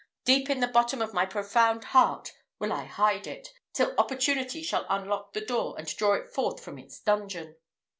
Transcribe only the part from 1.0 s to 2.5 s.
my profound heart